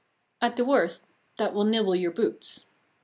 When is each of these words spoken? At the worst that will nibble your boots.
At 0.41 0.55
the 0.55 0.65
worst 0.65 1.05
that 1.37 1.53
will 1.53 1.63
nibble 1.63 1.93
your 1.95 2.09
boots. 2.09 2.65